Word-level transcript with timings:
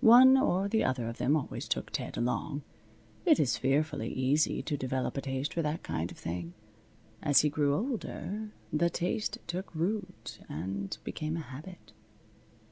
One 0.00 0.36
or 0.38 0.68
the 0.68 0.84
other 0.84 1.08
of 1.08 1.18
them 1.18 1.34
always 1.34 1.66
took 1.66 1.90
Ted 1.90 2.16
along. 2.16 2.62
It 3.24 3.40
is 3.40 3.58
fearfully 3.58 4.08
easy 4.12 4.62
to 4.62 4.76
develop 4.76 5.16
a 5.16 5.20
taste 5.20 5.52
for 5.52 5.60
that 5.62 5.82
kind 5.82 6.12
of 6.12 6.16
thing. 6.16 6.54
As 7.20 7.40
he 7.40 7.48
grew 7.48 7.74
older, 7.74 8.50
the 8.72 8.90
taste 8.90 9.38
took 9.48 9.74
root 9.74 10.38
and 10.48 10.96
became 11.02 11.36
a 11.36 11.40
habit. 11.40 11.92